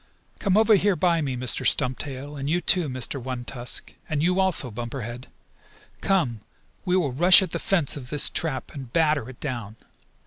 [0.39, 1.63] "Come over here by me, Mr.
[1.63, 3.21] Stumptail, and you too, Mr.
[3.21, 5.27] One Tusk, and you also, Bumper Head.
[6.01, 6.41] Come,
[6.85, 9.75] we will rush at the fence of this trap and batter it down.